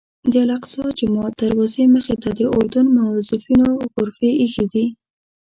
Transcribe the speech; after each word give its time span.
د 0.31 0.33
الاقصی 0.43 0.85
جومات 0.99 1.33
دروازې 1.43 1.83
مخې 1.95 2.15
ته 2.23 2.29
د 2.37 2.41
اردن 2.55 2.87
موظفینو 2.97 3.69
غرفې 3.93 4.31
ایښي 4.41 4.65
دي. 4.73 4.85